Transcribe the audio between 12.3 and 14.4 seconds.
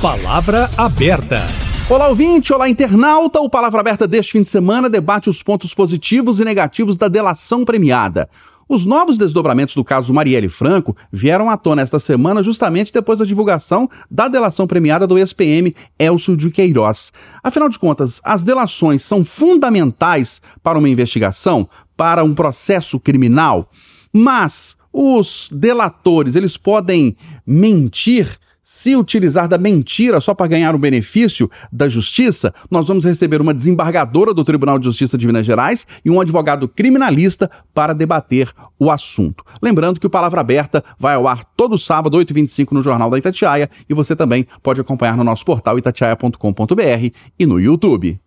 justamente depois da divulgação da